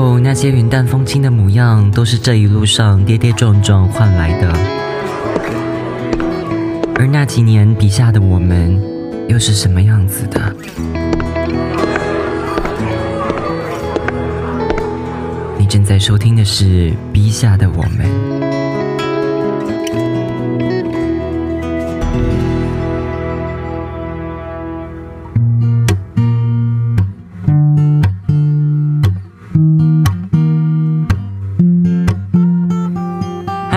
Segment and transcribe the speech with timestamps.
[0.00, 4.50] 候那些云淡风轻的模样，都是这一路上跌跌撞撞换来的。
[6.94, 8.80] 而那几年笔下的我们，
[9.28, 10.40] 又是什么样子的？
[15.58, 16.64] 你正在收听的是
[17.12, 18.06] 《笔下的我们》。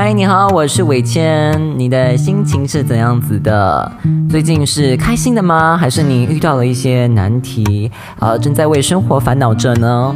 [0.06, 1.58] 嗨你好，我是伟谦。
[1.80, 3.90] 你的心情是怎样子的？
[4.30, 5.78] 最近是开心的吗？
[5.78, 7.90] 还是你遇到了一些难题，
[8.20, 10.14] 呃，正在为生活烦恼着呢？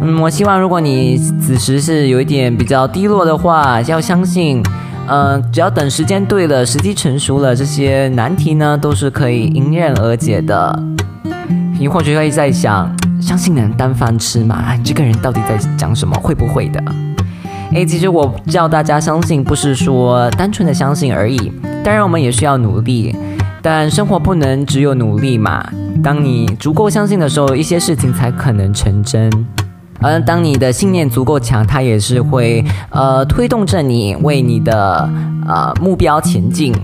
[0.00, 4.62] 嗯，我希望如果你此时是有一点比较低落的话，要相信，
[5.08, 10.80] 嗯，只要等时间对了，时机成熟了，这些难题呢都是可以迎刃而解的。
[11.80, 12.88] 你或许会在想，
[13.20, 14.72] 相信能当饭吃吗？
[14.78, 16.16] 你这个人到底在讲什么？
[16.22, 16.80] 会不会的？
[17.74, 21.50] 诶，其实我叫大家相信，不是说单纯的相信而已。
[21.82, 23.16] 当然，我们也需要努力，
[23.62, 25.66] 但生活不能只有努力嘛。
[26.02, 29.30] 当你足够相信的时候，一些事情才可能成真。
[30.00, 35.08] 而当你的信念足够强，它也是会呃推动着你为你的
[35.48, 36.74] 呃目标前进。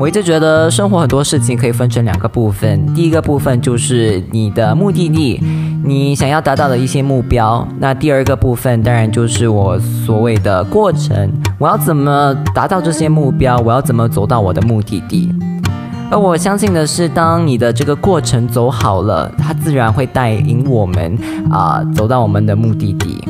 [0.00, 5.38] 我一直觉得生活很多事情可以分成两个部分，第一个部分就是你的目的地，
[5.84, 7.68] 你想要达到的一些目标。
[7.78, 15.30] 那第二个部分当然就是我所谓的过程，我要怎么达到这些目标，我要怎么走到我的目的地。
[16.10, 21.14] 而我相信的是，当你的这个过程走好了，它自然会带领我们
[21.50, 23.22] 啊走到我们的目的地。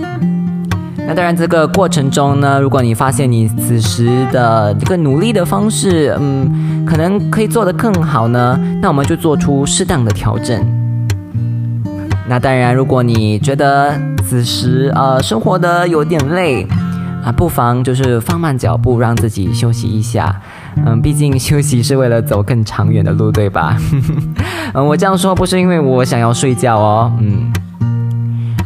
[1.11, 10.65] 那当然，这个过程中呢，如果你发现你此时的这个努力的方式，嗯，可能可以做得更好呢，那我们就做出适当的调整。
[12.29, 16.65] 那当然，如果你觉得此时呃生活的有点累
[17.25, 20.41] 啊，不妨就是放慢脚步，让自己休息一下。
[20.87, 23.77] 嗯，毕竟休息是为了走更长远的路，对吧？
[24.75, 27.53] 嗯，我这样说不是因为我想要睡觉哦，嗯。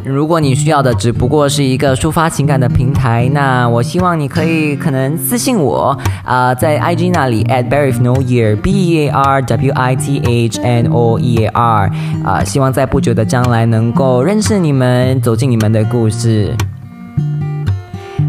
[0.04, 10.60] 如果你需要的只不过是一个抒发情感的平台，那我希望你可以可能私信我啊，在 IG 那里 at Barry No Year B E A R W I T H
[10.60, 11.90] N O E A R
[12.22, 16.54] 啊，希望在不久的将来能够认识你们，走进你们的故事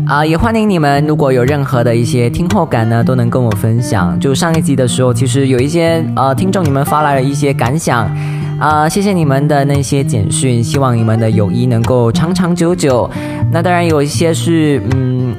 [0.08, 4.18] 啊，也欢迎你们，如果有任何的一些听后感呢，都能跟我分享。
[4.18, 8.10] 就上一集的时候，其实有一些呃听众你们发来了一些感想。
[8.60, 13.10] 啊，谢谢你们的那些简讯，希望你们的友谊能够长长久久。
[13.52, 15.36] 那当然有一些是，嗯，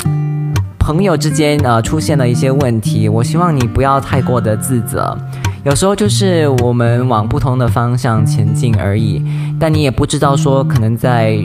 [0.78, 5.16] 朋友之间呃出现了一些问题，我希望你不要太过的自责。
[5.64, 9.24] 有时候就是我们往不同的方向前进而已，
[9.58, 11.38] 但你也不知道说，可能在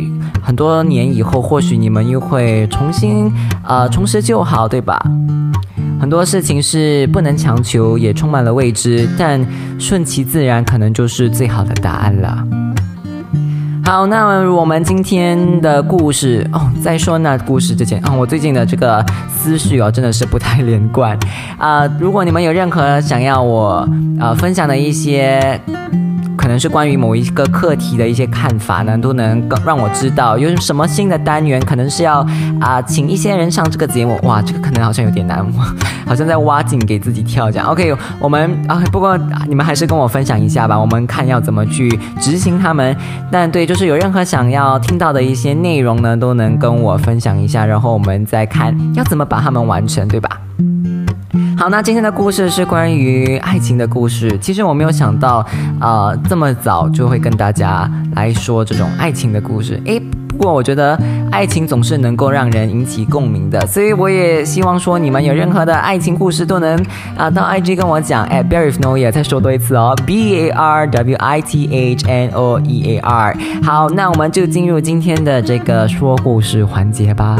[0.43, 3.31] 很多年以后，或许你们又会重新
[3.65, 5.01] 呃重拾旧好，对吧？
[6.01, 9.39] 很多事情是不能强求，也充满了未知，但
[9.77, 12.43] 顺其自然可能就是最好的答案了。
[13.85, 21.15] 好，那我们今天的故事哦，在说那故事之前啊，我最近的这个思绪哦，真的是不太连贯
[21.59, 21.85] 啊。
[21.99, 23.87] 如果你们有任何想要我
[24.19, 25.61] 呃分享的一些。
[26.51, 32.27] 可能是关于某一个课题的一些看法呢，都能更让我知道有什么新的单元，可能是要
[32.59, 34.19] 啊请一些人上这个节目。
[34.23, 35.41] 哇，这个可能好像有点难，
[36.05, 37.67] 好像在挖井给自己跳这样。
[37.71, 39.17] OK，我们啊，不过
[39.47, 42.93] 你们还是跟我分享一下吧，我们看要怎么去执行他们。
[43.31, 50.29] 但对，就是有任何想要听到的一些内容呢，都能跟我分享一下，然后我们再看要怎么把它们完成，对吧？
[51.61, 54.35] 好，那今天的故事是关于爱情的故事。
[54.39, 55.45] 其实我没有想到，
[55.79, 59.79] 呃，这么早就会跟大家来说这种爱情的故事。
[59.85, 60.99] 诶，不过我觉得
[61.31, 66.83] 爱情总是能够让人引起共鸣的，所以我也希望说你们有任何的爱情故事都能
[67.15, 68.23] 啊到 IG 跟我讲。
[68.23, 73.37] 哎，Barry Noe 再说多一次哦，B A R W I T H N O E A R。
[73.61, 77.37] 好，那我们就进入今天的这个说故事环节吧。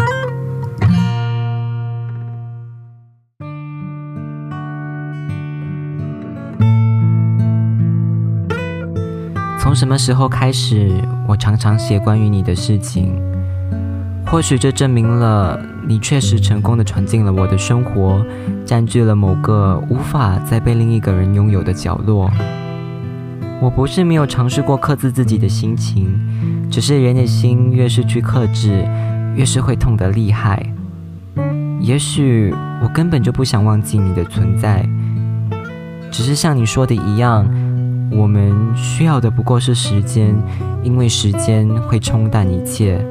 [9.61, 10.91] 从什么时候开始，
[11.27, 13.13] 我常常写关于你的事情？
[14.25, 15.55] 或许这证明了
[15.87, 18.25] 你确实成功的闯进了我的生活，
[18.65, 22.31] 占据了某个无法再被另一个人拥有的角落。
[23.61, 28.83] 我不是没有尝试过克制自己的心情，只是人的心越是去克制，
[29.35, 30.59] 越是会痛得厉害。
[31.79, 34.83] 也许我根本就不想忘记你的存在，
[36.09, 37.45] 只是像你说的一样。
[38.11, 40.35] 我们需要的不过是时间，
[40.83, 43.03] 因为时间会冲淡一切。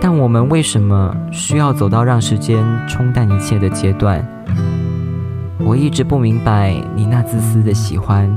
[0.00, 4.26] 但我们为什么需要走到让时间冲淡一切的阶段？
[5.60, 8.28] 我一直不明白你那自私的喜欢，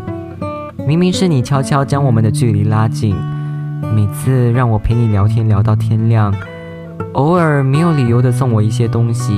[0.88, 3.16] 明明是你悄悄将我们的距离拉近，
[3.94, 6.34] 每次让我陪你聊天聊到天亮，
[7.14, 9.34] 偶尔没有理由的送我一些东西。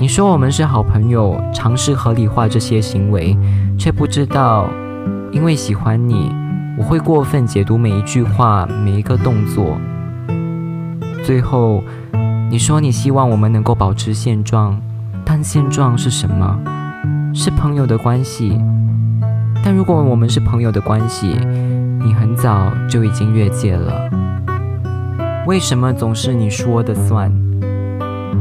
[0.00, 3.36] 你说我们是好朋友，尝试合理化这些行为，
[3.78, 4.68] 却不知道，
[5.32, 6.30] 因为喜欢你，
[6.78, 9.78] 我会过分解读每一句话，每一个动作。
[11.24, 11.82] 最后，
[12.50, 14.80] 你说你希望我们能够保持现状，
[15.24, 16.58] 但现状是什么？
[17.34, 18.60] 是朋友的关系。
[19.64, 21.38] 但如果我们是朋友的关系，
[22.04, 24.10] 你很早就已经越界了。
[25.46, 27.32] 为什么总是你说的算？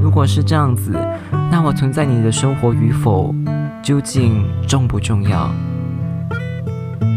[0.01, 0.91] 如果是这样子，
[1.49, 3.33] 那我存在你的生活与否，
[3.83, 5.51] 究竟重不重要？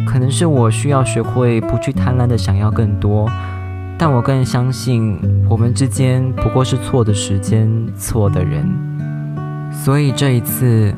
[0.04, 3.30] 可能是我需要学会不去贪婪的想要更多。
[3.96, 5.16] 但我更相信，
[5.48, 8.68] 我们之间不过是错的时间、错的人。
[9.72, 10.92] 所以这一次，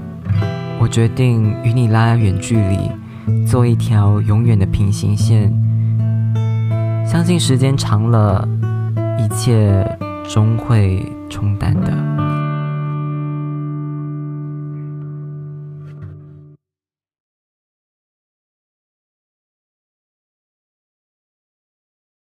[0.81, 5.53] 我决定与你拉远距离，做一条永远的平行线。
[7.07, 8.49] 相信时间长了，
[9.19, 9.87] 一切
[10.27, 12.48] 终会冲淡的。